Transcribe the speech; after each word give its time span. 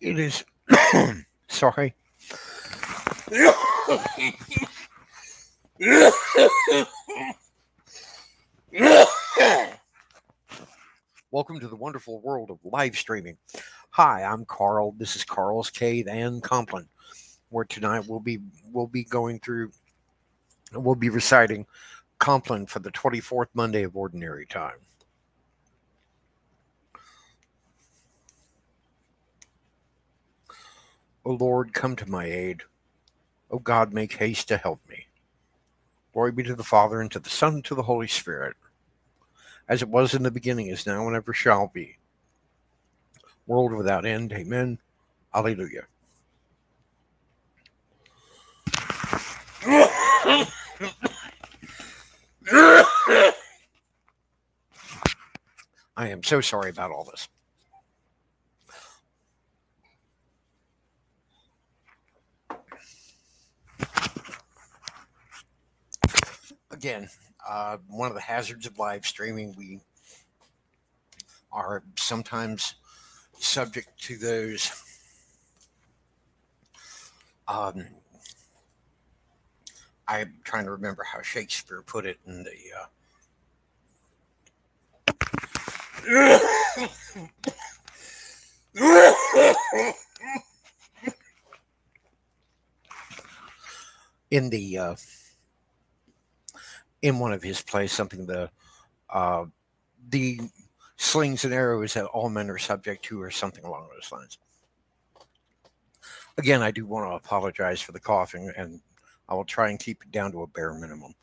It 0.00 0.18
is. 0.18 0.44
Sorry. 1.48 1.94
Welcome 11.30 11.60
to 11.60 11.68
the 11.68 11.76
wonderful 11.76 12.20
world 12.22 12.50
of 12.50 12.58
live 12.64 12.96
streaming. 12.96 13.36
Hi, 13.90 14.22
I'm 14.22 14.46
Carl. 14.46 14.94
This 14.96 15.16
is 15.16 15.24
Carl's 15.24 15.68
Cave 15.68 16.08
and 16.08 16.42
Compline, 16.42 16.88
where 17.50 17.66
tonight 17.66 18.04
we'll 18.08 18.20
be 18.20 18.38
we'll 18.72 18.86
be 18.86 19.04
going 19.04 19.38
through 19.40 19.70
we'll 20.72 20.94
be 20.94 21.10
reciting 21.10 21.66
Compline 22.18 22.64
for 22.64 22.78
the 22.78 22.92
24th 22.92 23.48
Monday 23.52 23.82
of 23.82 23.94
Ordinary 23.96 24.46
Time. 24.46 24.78
O 31.24 31.32
Lord, 31.32 31.74
come 31.74 31.96
to 31.96 32.10
my 32.10 32.24
aid. 32.24 32.62
O 33.50 33.58
God, 33.58 33.92
make 33.92 34.14
haste 34.14 34.48
to 34.48 34.56
help 34.56 34.80
me. 34.88 35.06
Glory 36.12 36.32
be 36.32 36.42
to 36.42 36.54
the 36.54 36.64
Father, 36.64 37.00
and 37.00 37.10
to 37.10 37.18
the 37.18 37.30
Son, 37.30 37.54
and 37.54 37.64
to 37.66 37.74
the 37.74 37.82
Holy 37.82 38.08
Spirit, 38.08 38.56
as 39.68 39.82
it 39.82 39.88
was 39.88 40.14
in 40.14 40.22
the 40.22 40.30
beginning, 40.30 40.66
is 40.66 40.86
now, 40.86 41.06
and 41.06 41.14
ever 41.14 41.32
shall 41.32 41.68
be. 41.72 41.98
World 43.46 43.72
without 43.72 44.04
end. 44.04 44.32
Amen. 44.32 44.78
Alleluia. 45.34 45.86
I 55.96 56.08
am 56.08 56.22
so 56.22 56.40
sorry 56.40 56.70
about 56.70 56.90
all 56.90 57.04
this. 57.04 57.28
Again, 66.80 67.10
uh, 67.46 67.76
one 67.88 68.08
of 68.08 68.14
the 68.14 68.22
hazards 68.22 68.66
of 68.66 68.78
live 68.78 69.04
streaming, 69.04 69.54
we 69.54 69.80
are 71.52 71.82
sometimes 71.98 72.76
subject 73.38 74.00
to 74.04 74.16
those 74.16 74.72
um, 77.46 77.86
I'm 80.08 80.38
trying 80.42 80.64
to 80.64 80.70
remember 80.70 81.04
how 81.04 81.20
Shakespeare 81.20 81.82
put 81.82 82.06
it 82.06 82.18
in 82.26 82.44
the 82.44 82.56
uh, 82.80 82.86
in 94.30 94.48
the 94.48 94.78
uh, 94.78 94.94
in 97.02 97.18
one 97.18 97.32
of 97.32 97.42
his 97.42 97.62
plays 97.62 97.92
something 97.92 98.26
the 98.26 98.50
uh, 99.10 99.44
the 100.10 100.40
slings 100.96 101.44
and 101.44 101.54
arrows 101.54 101.94
that 101.94 102.04
all 102.06 102.28
men 102.28 102.50
are 102.50 102.58
subject 102.58 103.04
to 103.04 103.20
or 103.20 103.30
something 103.30 103.64
along 103.64 103.88
those 103.92 104.12
lines. 104.12 104.38
Again 106.38 106.62
i 106.62 106.70
do 106.70 106.86
want 106.86 107.10
to 107.10 107.16
apologize 107.16 107.80
for 107.80 107.92
the 107.92 108.00
coughing 108.00 108.52
and 108.56 108.80
i 109.28 109.34
will 109.34 109.44
try 109.44 109.68
and 109.70 109.78
keep 109.78 110.02
it 110.02 110.10
down 110.10 110.32
to 110.32 110.42
a 110.42 110.46
bare 110.46 110.74
minimum. 110.74 111.14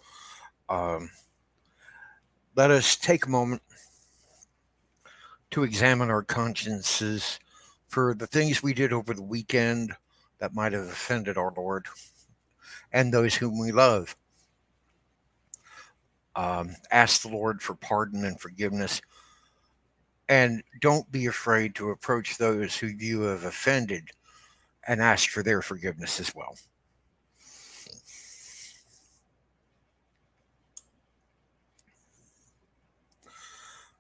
Um, 0.70 1.10
let 2.56 2.72
us 2.72 2.96
take 2.96 3.26
a 3.26 3.30
moment 3.30 3.62
to 5.52 5.64
examine 5.64 6.10
our 6.10 6.24
consciences 6.24 7.40
for 7.88 8.14
the 8.14 8.28
things 8.28 8.62
we 8.62 8.74
did 8.74 8.92
over 8.92 9.14
the 9.14 9.22
weekend 9.22 9.94
that 10.40 10.54
might 10.54 10.74
have 10.74 10.84
offended 10.88 11.38
our 11.38 11.54
lord 11.56 11.86
and 12.92 13.14
those 13.14 13.36
whom 13.36 13.58
we 13.60 13.72
love 13.72 14.16
um, 16.38 16.76
ask 16.92 17.24
the 17.24 17.30
Lord 17.30 17.62
for 17.62 17.74
pardon 17.76 18.24
and 18.24 18.40
forgiveness. 18.40 19.02
And 20.30 20.62
don't 20.82 21.12
be 21.12 21.26
afraid 21.26 21.74
to 21.76 21.90
approach 21.90 22.38
those 22.38 22.78
who 22.78 22.88
you 22.88 23.22
have 23.22 23.44
offended 23.44 24.10
and 24.88 25.02
ask 25.02 25.30
for 25.30 25.42
their 25.42 25.62
forgiveness 25.62 26.20
as 26.20 26.34
well. 26.36 26.56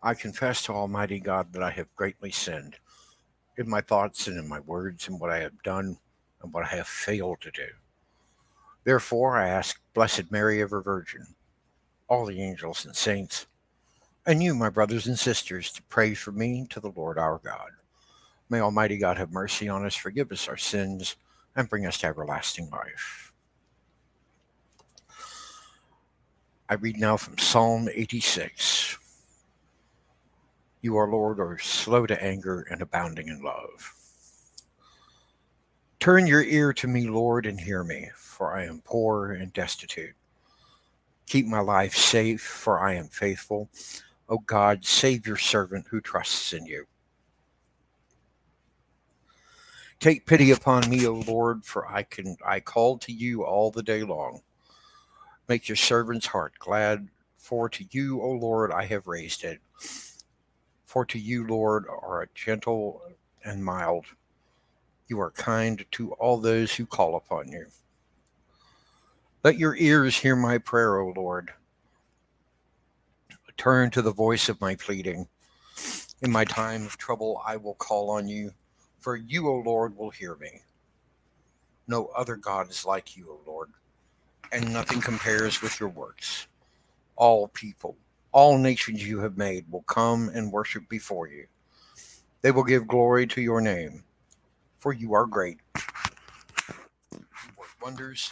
I 0.04 0.14
confess 0.14 0.62
to 0.64 0.74
Almighty 0.74 1.20
God 1.20 1.52
that 1.54 1.64
I 1.64 1.72
have 1.72 1.94
greatly 1.96 2.32
sinned 2.32 2.78
in 3.58 3.68
my 3.68 3.82
thoughts 3.82 4.28
and 4.28 4.38
in 4.38 4.48
my 4.48 4.60
words 4.60 5.08
and 5.08 5.20
what 5.20 5.32
I 5.32 5.40
have 5.40 5.62
done 5.64 5.98
and 6.44 6.54
what 6.54 6.66
I 6.66 6.76
have 6.76 6.88
failed 6.88 7.42
to 7.42 7.52
do. 7.52 7.68
Therefore, 8.84 9.38
I 9.38 9.50
ask 9.50 9.82
Blessed 9.96 10.32
Mary, 10.32 10.62
ever 10.62 10.82
Virgin, 10.82 11.26
all 12.08 12.26
the 12.26 12.42
angels 12.42 12.86
and 12.86 12.96
saints, 12.96 13.48
and 14.26 14.44
you, 14.44 14.54
my 14.54 14.70
brothers 14.70 15.08
and 15.08 15.18
sisters, 15.18 15.72
to 15.72 15.82
pray 15.84 16.14
for 16.14 16.32
me 16.32 16.68
to 16.70 16.80
the 16.80 16.92
Lord 16.92 17.18
our 17.18 17.40
God. 17.44 17.72
May 18.50 18.60
Almighty 18.60 18.98
God 18.98 19.18
have 19.18 19.32
mercy 19.32 19.70
on 19.70 19.86
us, 19.86 19.96
forgive 19.96 20.32
us 20.32 20.48
our 20.48 20.58
sins, 20.58 21.16
and 21.56 21.70
bring 21.70 21.86
us 21.86 21.98
to 22.00 22.08
everlasting 22.08 22.70
life. 22.70 23.32
I 26.70 26.76
read 26.76 26.98
now 26.98 27.16
from 27.16 27.38
Psalm 27.38 27.88
86. 27.94 28.98
You, 30.82 30.98
our 30.98 31.10
Lord, 31.10 31.40
are 31.40 31.58
slow 31.58 32.06
to 32.06 32.22
anger 32.24 32.68
and 32.70 32.82
abounding 32.82 33.30
in 33.30 33.42
love. 33.42 33.94
Turn 36.00 36.28
your 36.28 36.44
ear 36.44 36.74
to 36.74 36.88
me, 36.88 37.10
Lord, 37.10 37.46
and 37.46 37.60
hear 37.60 37.84
me, 37.84 38.10
for 38.16 38.56
I 38.56 38.66
am 38.66 38.82
poor 38.86 39.32
and 39.32 39.52
destitute. 39.54 40.14
Keep 41.28 41.46
my 41.46 41.60
life 41.60 41.94
safe, 41.94 42.42
for 42.42 42.80
I 42.80 42.96
am 42.96 43.10
faithful. 43.10 43.70
O 44.30 44.40
God, 44.40 44.86
save 44.86 45.28
your 45.28 45.38
servant 45.38 45.86
who 45.90 46.02
trusts 46.02 46.54
in 46.54 46.66
you. 46.66 46.86
Take 50.00 50.26
pity 50.26 50.52
upon 50.52 50.90
me, 50.90 51.06
O 51.06 51.14
Lord, 51.14 51.66
for 51.66 51.88
I 51.88 52.04
can 52.04 52.38
I 52.46 52.60
call 52.60 52.98
to 53.00 53.12
you 53.12 53.44
all 53.44 53.72
the 53.72 53.84
day 53.84 54.04
long. 54.04 54.42
Make 55.48 55.68
your 55.68 55.76
servant's 55.76 56.28
heart 56.28 56.54
glad, 56.60 57.08
for 57.38 57.68
to 57.70 57.86
you, 57.92 58.22
O 58.22 58.32
Lord, 58.32 58.72
I 58.72 58.86
have 58.86 59.08
raised 59.08 59.44
it. 59.44 59.60
For 60.86 61.06
to 61.06 61.20
you, 61.20 61.46
Lord, 61.48 61.88
are 61.88 62.30
gentle 62.36 63.02
and 63.44 63.64
mild. 63.64 64.06
You 65.08 65.20
are 65.20 65.32
kind 65.32 65.86
to 65.92 66.14
all 66.14 66.38
those 66.38 66.76
who 66.76 66.86
call 66.86 67.16
upon 67.16 67.50
you. 67.50 67.68
Let 69.48 69.58
your 69.58 69.78
ears 69.78 70.18
hear 70.18 70.36
my 70.36 70.58
prayer, 70.58 71.00
O 71.00 71.14
Lord. 71.16 71.54
Turn 73.56 73.90
to 73.92 74.02
the 74.02 74.12
voice 74.12 74.50
of 74.50 74.60
my 74.60 74.76
pleading. 74.76 75.30
In 76.22 76.32
my 76.34 76.44
time 76.44 76.86
of 76.86 76.98
trouble, 76.98 77.42
I 77.48 77.56
will 77.56 77.76
call 77.76 78.10
on 78.10 78.28
you, 78.28 78.52
for 79.00 79.16
you, 79.16 79.48
O 79.48 79.60
Lord, 79.60 79.96
will 79.96 80.10
hear 80.10 80.36
me. 80.36 80.64
No 81.88 82.08
other 82.08 82.36
God 82.36 82.70
is 82.70 82.86
like 82.86 83.16
you, 83.16 83.30
O 83.30 83.50
Lord, 83.50 83.70
and 84.52 84.74
nothing 84.74 85.00
compares 85.00 85.62
with 85.62 85.80
your 85.80 85.88
works. 85.88 86.48
All 87.16 87.48
people, 87.48 87.96
all 88.34 88.58
nations 88.58 89.08
you 89.08 89.20
have 89.20 89.38
made 89.38 89.72
will 89.72 89.84
come 89.84 90.30
and 90.34 90.52
worship 90.52 90.90
before 90.90 91.30
you. 91.30 91.46
They 92.42 92.52
will 92.52 92.66
give 92.66 92.86
glory 92.86 93.26
to 93.28 93.42
your 93.42 93.62
name, 93.62 94.04
for 94.80 94.92
you 94.92 95.14
are 95.14 95.26
great. 95.26 95.60
You 97.14 97.24
work 97.58 97.70
wonders 97.82 98.30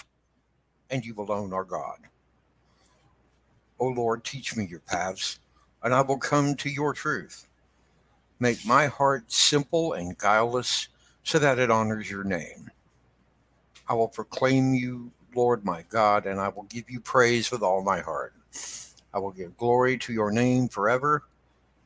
and 0.95 1.05
you 1.05 1.13
alone 1.17 1.51
are 1.51 1.65
God. 1.65 1.99
O 3.79 3.87
Lord, 3.87 4.23
teach 4.23 4.55
me 4.55 4.65
your 4.65 4.79
paths, 4.79 5.39
and 5.83 5.93
I 5.93 6.01
will 6.01 6.17
come 6.17 6.55
to 6.55 6.69
your 6.69 6.93
truth. 6.93 7.47
Make 8.39 8.65
my 8.65 8.87
heart 8.87 9.29
simple 9.31 9.91
and 9.91 10.17
guileless, 10.17 10.87
so 11.23 11.37
that 11.39 11.59
it 11.59 11.69
honors 11.69 12.09
your 12.09 12.23
name. 12.23 12.71
I 13.89 13.93
will 13.93 14.07
proclaim 14.07 14.73
you, 14.73 15.11
Lord 15.35 15.65
my 15.65 15.83
God, 15.89 16.25
and 16.25 16.39
I 16.39 16.47
will 16.47 16.63
give 16.63 16.89
you 16.89 17.01
praise 17.01 17.51
with 17.51 17.61
all 17.61 17.83
my 17.83 17.99
heart. 17.99 18.33
I 19.13 19.19
will 19.19 19.31
give 19.31 19.57
glory 19.57 19.97
to 19.97 20.13
your 20.13 20.31
name 20.31 20.69
forever, 20.69 21.23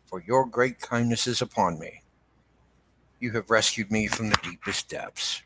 for 0.05 0.21
your 0.21 0.45
great 0.45 0.79
kindness 0.79 1.25
is 1.25 1.41
upon 1.41 1.79
me. 1.79 2.03
You 3.19 3.31
have 3.31 3.49
rescued 3.49 3.91
me 3.91 4.05
from 4.05 4.29
the 4.29 4.39
deepest 4.43 4.87
depths. 4.87 5.41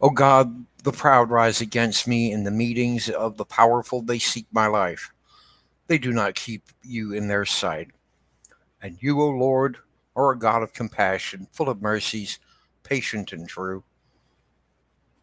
O 0.00 0.10
God, 0.10 0.64
the 0.86 0.92
proud 0.92 1.30
rise 1.30 1.60
against 1.60 2.06
me 2.06 2.30
in 2.30 2.44
the 2.44 2.50
meetings 2.52 3.10
of 3.10 3.36
the 3.36 3.44
powerful. 3.44 4.02
They 4.02 4.20
seek 4.20 4.46
my 4.52 4.68
life. 4.68 5.10
They 5.88 5.98
do 5.98 6.12
not 6.12 6.36
keep 6.36 6.62
you 6.84 7.12
in 7.12 7.26
their 7.26 7.44
sight. 7.44 7.88
And 8.80 8.96
you, 9.00 9.20
O 9.20 9.28
Lord, 9.30 9.78
are 10.14 10.30
a 10.30 10.38
God 10.38 10.62
of 10.62 10.72
compassion, 10.72 11.48
full 11.50 11.68
of 11.68 11.82
mercies, 11.82 12.38
patient 12.84 13.32
and 13.32 13.48
true. 13.48 13.82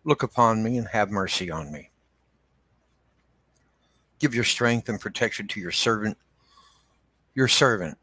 Look 0.04 0.21
upon 0.21 0.63
me 0.63 0.77
and 0.77 0.88
have 0.89 1.10
mercy 1.10 1.50
on 1.50 1.71
me. 1.71 1.92
Give 4.19 4.36
your 4.36 4.44
strength 4.44 4.89
and 4.89 5.00
protection 5.00 5.48
to 5.48 5.62
your 5.62 5.71
servant, 5.71 6.18
your 7.36 7.48
servant, 7.48 7.98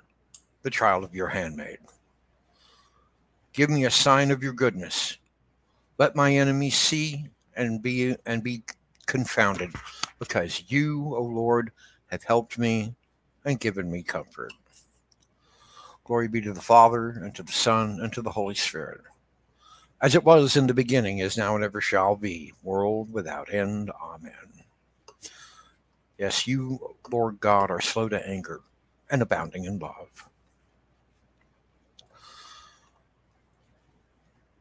the 0.63 0.71
child 0.71 1.05
of 1.05 1.15
your 1.15 1.29
handmaid. 1.29 1.81
Give 3.53 3.69
me 3.69 3.85
a 3.85 3.91
sign 3.91 4.31
of 4.31 4.43
your 4.43 4.55
goodness. 4.55 5.19
Let 5.99 6.17
my 6.17 6.35
enemies 6.35 6.79
see 6.79 7.29
and 7.61 7.83
be 7.83 8.17
and 8.27 8.43
be 8.43 8.63
confounded, 9.07 9.73
because 10.19 10.65
you, 10.69 11.15
O 11.15 11.23
Lord, 11.23 11.71
have 12.07 12.25
helped 12.25 12.59
me 12.59 12.95
and 13.45 13.61
given 13.61 13.91
me 13.91 14.03
comfort. 14.03 14.53
Glory 16.05 16.29
be 16.29 16.41
to 16.41 16.53
the 16.53 16.61
Father, 16.61 17.11
and 17.11 17.35
to 17.35 17.43
the 17.43 17.53
Son, 17.53 18.01
and 18.01 18.13
to 18.13 18.23
the 18.23 18.31
Holy 18.31 18.55
Spirit, 18.55 19.03
as 20.01 20.15
it 20.15 20.25
was 20.25 20.57
in 20.57 20.67
the 20.67 20.75
beginning, 20.75 21.19
is 21.19 21.37
now, 21.37 21.55
and 21.55 21.63
ever 21.63 21.81
shall 21.81 22.17
be, 22.17 22.53
world 22.63 23.13
without 23.13 23.53
end. 23.53 23.91
Amen. 24.03 24.33
Yes, 26.19 26.47
you, 26.47 26.97
Lord 27.11 27.41
God, 27.41 27.71
are 27.71 27.81
slow 27.81 28.09
to 28.09 28.29
anger 28.29 28.61
and 29.11 29.23
abounding 29.23 29.65
in 29.65 29.79
love. 29.79 30.30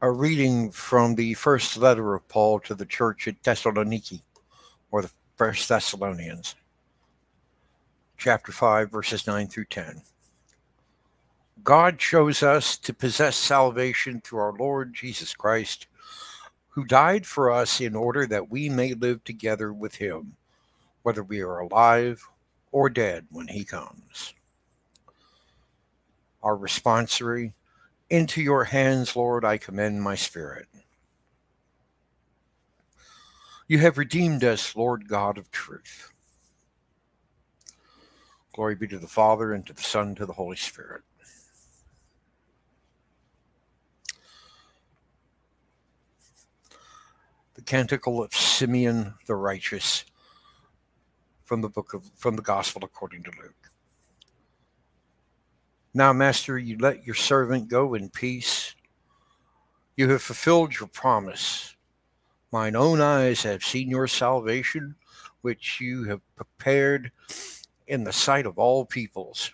A 0.02 0.10
reading 0.10 0.70
from 0.70 1.14
the 1.14 1.34
first 1.34 1.76
letter 1.76 2.14
of 2.14 2.26
Paul 2.26 2.58
to 2.60 2.74
the 2.74 2.86
church 2.86 3.28
at 3.28 3.42
Thessaloniki, 3.42 4.22
or 4.90 5.02
the 5.02 5.10
First 5.36 5.68
Thessalonians, 5.68 6.54
chapter 8.16 8.50
5, 8.50 8.90
verses 8.90 9.26
9 9.26 9.48
through 9.48 9.66
10. 9.66 10.00
God 11.62 11.98
chose 11.98 12.42
us 12.42 12.78
to 12.78 12.94
possess 12.94 13.36
salvation 13.36 14.22
through 14.22 14.38
our 14.38 14.54
Lord 14.54 14.94
Jesus 14.94 15.34
Christ, 15.34 15.86
who 16.68 16.86
died 16.86 17.26
for 17.26 17.50
us 17.50 17.78
in 17.78 17.94
order 17.94 18.26
that 18.26 18.50
we 18.50 18.70
may 18.70 18.94
live 18.94 19.22
together 19.24 19.70
with 19.70 19.96
him 19.96 20.36
whether 21.02 21.22
we 21.22 21.40
are 21.40 21.58
alive 21.58 22.26
or 22.72 22.88
dead 22.88 23.26
when 23.30 23.48
he 23.48 23.64
comes. 23.64 24.34
Our 26.42 26.56
responsory, 26.56 27.52
Into 28.10 28.42
your 28.42 28.64
hands, 28.64 29.14
Lord, 29.14 29.44
I 29.44 29.56
commend 29.56 30.02
my 30.02 30.16
spirit. 30.16 30.66
You 33.68 33.78
have 33.78 33.98
redeemed 33.98 34.42
us, 34.42 34.74
Lord 34.74 35.06
God 35.08 35.38
of 35.38 35.52
truth. 35.52 36.12
Glory 38.52 38.74
be 38.74 38.88
to 38.88 38.98
the 38.98 39.06
Father, 39.06 39.52
and 39.52 39.64
to 39.66 39.72
the 39.72 39.82
Son, 39.82 40.08
and 40.08 40.16
to 40.16 40.26
the 40.26 40.32
Holy 40.32 40.56
Spirit. 40.56 41.02
The 47.54 47.62
Canticle 47.62 48.22
of 48.22 48.34
Simeon 48.34 49.14
the 49.26 49.36
Righteous 49.36 50.04
from 51.44 51.60
the 51.60 51.68
book 51.68 51.94
of 51.94 52.10
from 52.16 52.36
the 52.36 52.42
gospel 52.42 52.82
according 52.84 53.22
to 53.24 53.30
Luke. 53.40 53.69
Now, 55.92 56.12
Master, 56.12 56.56
you 56.56 56.78
let 56.78 57.04
your 57.04 57.16
servant 57.16 57.68
go 57.68 57.94
in 57.94 58.10
peace. 58.10 58.74
You 59.96 60.08
have 60.10 60.22
fulfilled 60.22 60.78
your 60.78 60.88
promise. 60.88 61.74
Mine 62.52 62.76
own 62.76 63.00
eyes 63.00 63.42
have 63.42 63.64
seen 63.64 63.90
your 63.90 64.06
salvation, 64.06 64.94
which 65.42 65.80
you 65.80 66.04
have 66.04 66.20
prepared 66.36 67.10
in 67.88 68.04
the 68.04 68.12
sight 68.12 68.46
of 68.46 68.58
all 68.58 68.84
peoples, 68.84 69.50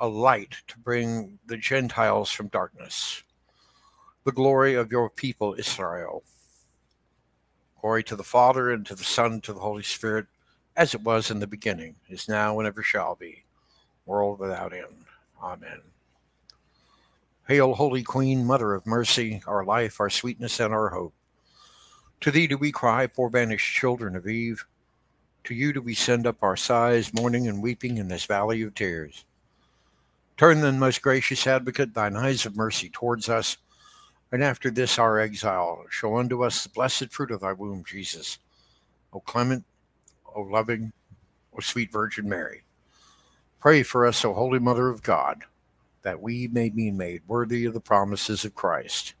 a 0.00 0.08
light 0.08 0.56
to 0.66 0.78
bring 0.78 1.38
the 1.46 1.56
Gentiles 1.56 2.30
from 2.30 2.48
darkness, 2.48 3.22
the 4.24 4.32
glory 4.32 4.74
of 4.74 4.90
your 4.90 5.08
people 5.08 5.54
Israel. 5.56 6.24
Glory 7.80 8.02
to 8.02 8.16
the 8.16 8.24
Father, 8.24 8.72
and 8.72 8.84
to 8.86 8.96
the 8.96 9.04
Son, 9.04 9.34
and 9.34 9.42
to 9.44 9.52
the 9.52 9.60
Holy 9.60 9.84
Spirit 9.84 10.26
as 10.76 10.94
it 10.94 11.02
was 11.02 11.30
in 11.30 11.40
the 11.40 11.46
beginning, 11.46 11.96
is 12.08 12.28
now, 12.28 12.58
and 12.58 12.66
ever 12.66 12.82
shall 12.82 13.16
be, 13.16 13.44
world 14.06 14.38
without 14.38 14.72
end. 14.72 15.07
Amen. 15.42 15.80
Hail, 17.46 17.74
Holy 17.74 18.02
Queen, 18.02 18.44
Mother 18.44 18.74
of 18.74 18.86
Mercy, 18.86 19.42
our 19.46 19.64
life, 19.64 20.00
our 20.00 20.10
sweetness, 20.10 20.60
and 20.60 20.74
our 20.74 20.90
hope. 20.90 21.14
To 22.20 22.30
thee 22.30 22.46
do 22.46 22.58
we 22.58 22.72
cry, 22.72 23.06
poor 23.06 23.30
banished 23.30 23.74
children 23.74 24.16
of 24.16 24.26
Eve. 24.26 24.64
To 25.44 25.54
you 25.54 25.72
do 25.72 25.80
we 25.80 25.94
send 25.94 26.26
up 26.26 26.42
our 26.42 26.56
sighs, 26.56 27.14
mourning 27.14 27.48
and 27.48 27.62
weeping 27.62 27.96
in 27.96 28.08
this 28.08 28.26
valley 28.26 28.62
of 28.62 28.74
tears. 28.74 29.24
Turn 30.36 30.60
then, 30.60 30.78
most 30.78 31.00
gracious 31.00 31.46
advocate, 31.46 31.94
thine 31.94 32.16
eyes 32.16 32.44
of 32.44 32.56
mercy 32.56 32.90
towards 32.90 33.28
us, 33.28 33.56
and 34.30 34.44
after 34.44 34.70
this 34.70 34.98
our 34.98 35.18
exile, 35.18 35.84
show 35.88 36.16
unto 36.16 36.44
us 36.44 36.62
the 36.62 36.68
blessed 36.68 37.10
fruit 37.10 37.30
of 37.30 37.40
thy 37.40 37.52
womb, 37.52 37.82
Jesus. 37.84 38.38
O 39.12 39.20
clement, 39.20 39.64
O 40.34 40.42
loving, 40.42 40.92
O 41.56 41.60
sweet 41.60 41.90
Virgin 41.90 42.28
Mary. 42.28 42.62
Pray 43.60 43.82
for 43.82 44.06
us, 44.06 44.24
O 44.24 44.32
Holy 44.32 44.60
Mother 44.60 44.88
of 44.88 45.02
God, 45.02 45.42
that 46.02 46.22
we 46.22 46.46
may 46.48 46.68
be 46.68 46.90
made 46.90 47.22
worthy 47.26 47.64
of 47.64 47.74
the 47.74 47.80
promises 47.80 48.44
of 48.44 48.54
Christ. 48.54 49.14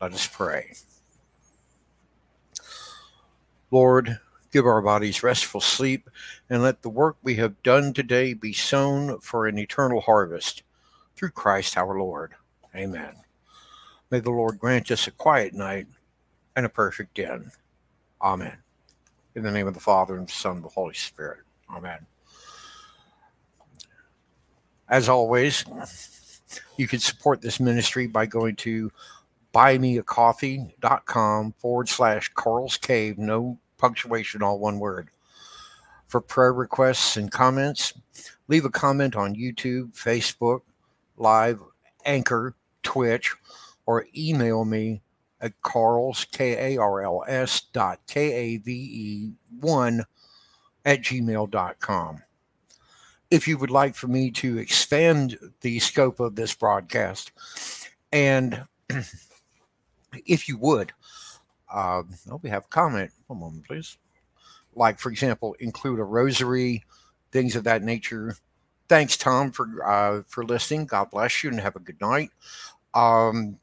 Let 0.00 0.12
us 0.12 0.26
pray. 0.26 0.74
Lord, 3.70 4.20
give 4.52 4.66
our 4.66 4.82
bodies 4.82 5.22
restful 5.22 5.62
sleep, 5.62 6.10
and 6.50 6.62
let 6.62 6.82
the 6.82 6.90
work 6.90 7.16
we 7.22 7.36
have 7.36 7.62
done 7.62 7.94
today 7.94 8.34
be 8.34 8.52
sown 8.52 9.18
for 9.20 9.46
an 9.46 9.58
eternal 9.58 10.02
harvest. 10.02 10.62
Through 11.16 11.30
Christ 11.30 11.78
our 11.78 11.98
Lord. 11.98 12.32
Amen. 12.76 13.14
May 14.10 14.20
the 14.20 14.30
Lord 14.30 14.58
grant 14.58 14.90
us 14.90 15.06
a 15.06 15.12
quiet 15.12 15.54
night 15.54 15.86
and 16.54 16.66
a 16.66 16.68
perfect 16.68 17.18
end. 17.18 17.52
Amen. 18.20 18.58
In 19.34 19.42
the 19.42 19.50
name 19.50 19.66
of 19.66 19.74
the 19.74 19.80
Father, 19.80 20.16
and 20.16 20.28
the 20.28 20.32
Son, 20.32 20.56
and 20.56 20.64
the 20.64 20.68
Holy 20.68 20.94
Spirit. 20.94 21.40
Amen. 21.70 22.06
As 24.92 25.08
always, 25.08 25.64
you 26.76 26.86
can 26.86 26.98
support 26.98 27.40
this 27.40 27.58
ministry 27.58 28.06
by 28.06 28.26
going 28.26 28.56
to 28.56 28.92
buymeacoffee.com 29.54 31.52
forward 31.52 31.88
slash 31.88 32.28
Carl's 32.34 32.76
Cave, 32.76 33.16
no 33.16 33.58
punctuation, 33.78 34.42
all 34.42 34.58
one 34.58 34.78
word. 34.78 35.08
For 36.08 36.20
prayer 36.20 36.52
requests 36.52 37.16
and 37.16 37.32
comments, 37.32 37.94
leave 38.48 38.66
a 38.66 38.70
comment 38.70 39.16
on 39.16 39.34
YouTube, 39.34 39.94
Facebook, 39.94 40.60
Live, 41.16 41.62
Anchor, 42.04 42.54
Twitch, 42.82 43.34
or 43.86 44.06
email 44.14 44.66
me 44.66 45.00
at 45.40 45.58
Carl's, 45.62 46.26
K 46.26 46.76
A 46.76 46.78
R 46.78 47.00
L 47.00 47.24
S 47.26 47.62
dot 47.72 47.98
K 48.06 48.30
A 48.30 48.56
V 48.58 48.72
E 48.72 49.32
1 49.58 50.04
at 50.84 51.00
gmail.com. 51.00 52.22
If 53.32 53.48
you 53.48 53.56
would 53.56 53.70
like 53.70 53.94
for 53.94 54.08
me 54.08 54.30
to 54.32 54.58
expand 54.58 55.38
the 55.62 55.78
scope 55.78 56.20
of 56.20 56.36
this 56.36 56.54
broadcast, 56.54 57.32
and 58.12 58.64
if 60.26 60.48
you 60.48 60.58
would, 60.58 60.92
uh, 61.72 62.02
oh, 62.30 62.40
we 62.42 62.50
have 62.50 62.66
a 62.66 62.68
comment. 62.68 63.10
One 63.28 63.40
moment, 63.40 63.66
please. 63.66 63.96
Like, 64.74 64.98
for 64.98 65.10
example, 65.10 65.56
include 65.60 65.98
a 65.98 66.04
rosary, 66.04 66.84
things 67.30 67.56
of 67.56 67.64
that 67.64 67.82
nature. 67.82 68.36
Thanks, 68.90 69.16
Tom, 69.16 69.50
for 69.50 69.66
uh, 69.82 70.24
for 70.28 70.44
listening. 70.44 70.84
God 70.84 71.10
bless 71.10 71.42
you, 71.42 71.48
and 71.48 71.58
have 71.58 71.76
a 71.76 71.80
good 71.80 72.02
night. 72.02 72.28
Um, 72.92 73.58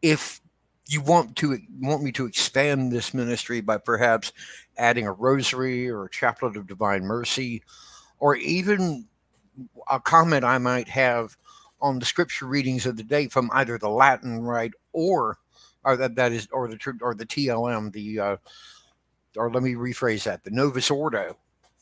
if 0.00 0.40
you 0.86 1.02
want 1.02 1.36
to 1.36 1.58
want 1.78 2.02
me 2.02 2.12
to 2.12 2.24
expand 2.24 2.90
this 2.90 3.12
ministry 3.12 3.60
by 3.60 3.76
perhaps 3.76 4.32
adding 4.78 5.06
a 5.06 5.12
rosary 5.12 5.90
or 5.90 6.06
a 6.06 6.10
chaplet 6.10 6.56
of 6.56 6.66
divine 6.66 7.02
mercy 7.02 7.62
or 8.20 8.36
even 8.36 9.06
a 9.90 10.00
comment 10.00 10.44
I 10.44 10.58
might 10.58 10.88
have 10.88 11.36
on 11.80 11.98
the 11.98 12.06
scripture 12.06 12.46
readings 12.46 12.86
of 12.86 12.96
the 12.96 13.02
day 13.02 13.28
from 13.28 13.50
either 13.52 13.78
the 13.78 13.88
Latin 13.88 14.42
rite 14.42 14.72
or 14.92 15.38
or 15.84 15.96
that 15.96 16.16
that 16.16 16.32
is 16.32 16.48
or 16.52 16.68
the 16.68 16.78
or 17.00 17.14
the 17.14 17.26
TLM 17.26 17.92
the 17.92 18.20
uh, 18.20 18.36
or 19.36 19.50
let 19.50 19.62
me 19.62 19.74
rephrase 19.74 20.24
that 20.24 20.44
the 20.44 20.50
Novus 20.50 20.90
Ordo 20.90 21.36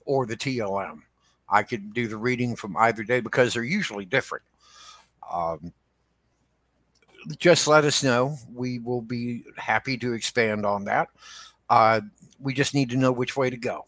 or 0.05 0.27
the 0.27 0.37
TLM. 0.37 1.01
I 1.49 1.63
could 1.63 1.95
do 1.95 2.09
the 2.09 2.17
reading 2.17 2.57
from 2.57 2.77
either 2.77 3.05
day 3.05 3.21
because 3.21 3.55
they're 3.55 3.65
usually 3.65 4.05
different. 4.05 4.45
Um, 5.33 5.73
just 7.39 7.67
let 7.67 7.85
us 7.85 8.03
know. 8.03 8.37
We 8.53 8.79
will 8.79 9.01
be 9.01 9.45
happy 9.57 9.97
to 9.99 10.13
expand 10.13 10.67
on 10.67 10.85
that. 10.85 11.09
Uh, 11.69 12.01
we 12.41 12.55
just 12.55 12.75
need 12.75 12.91
to 12.91 12.97
know 12.97 13.13
which 13.13 13.37
way 13.37 13.51
to 13.51 13.57
go. 13.57 13.87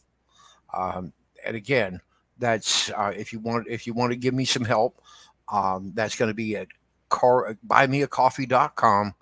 Um, 0.74 1.12
and 1.44 1.56
again, 1.56 2.00
that's 2.38 2.90
uh, 2.90 3.12
if 3.16 3.32
you 3.32 3.40
want 3.40 3.66
if 3.68 3.86
you 3.86 3.94
want 3.94 4.12
to 4.12 4.16
give 4.16 4.34
me 4.34 4.44
some 4.44 4.64
help, 4.64 5.00
um, 5.48 5.92
that's 5.94 6.16
going 6.16 6.30
to 6.30 6.34
be 6.34 6.56
at 6.56 6.68
car 7.08 7.56
buymeacoffee.com 7.66 9.14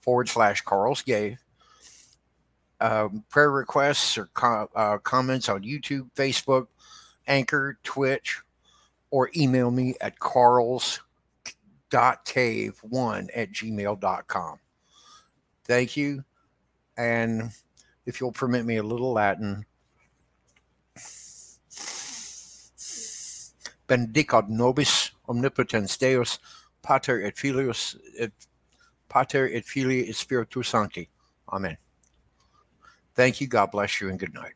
forward 0.00 0.28
slash 0.28 0.60
Carl's 0.62 1.02
Cave. 1.02 1.38
Um, 2.80 3.24
prayer 3.30 3.50
requests 3.50 4.18
or 4.18 4.26
co- 4.34 4.68
uh, 4.74 4.98
comments 4.98 5.48
on 5.48 5.62
YouTube, 5.62 6.10
Facebook, 6.14 6.66
Anchor, 7.26 7.78
Twitch, 7.82 8.40
or 9.10 9.30
email 9.36 9.70
me 9.70 9.94
at 10.00 10.18
Carl's 10.18 11.00
cave1 11.90 13.28
at 13.34 13.52
gmail.com. 13.52 14.58
Thank 15.64 15.96
you. 15.96 16.24
And 16.96 17.50
if 18.06 18.20
you'll 18.20 18.32
permit 18.32 18.66
me 18.66 18.76
a 18.76 18.82
little 18.82 19.12
Latin, 19.12 19.64
benedicat 23.86 24.48
nobis 24.48 25.12
omnipotens 25.28 25.96
Deus, 25.98 26.38
Pater 26.82 27.24
et 27.24 27.36
Filius 27.36 27.96
et 28.18 28.32
Pater 29.08 29.46
et 29.52 29.64
Filii 29.64 30.08
et 30.08 30.14
Spiritus 30.14 30.68
Sancti. 30.68 31.08
Amen. 31.52 31.76
Thank 33.14 33.40
you. 33.40 33.46
God 33.46 33.70
bless 33.70 34.00
you 34.00 34.08
and 34.08 34.18
good 34.18 34.34
night. 34.34 34.54